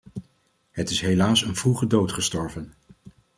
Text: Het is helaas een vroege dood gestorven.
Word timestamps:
Het 0.71 0.89
is 0.89 1.01
helaas 1.01 1.41
een 1.41 1.55
vroege 1.55 1.87
dood 1.87 2.11
gestorven. 2.11 2.73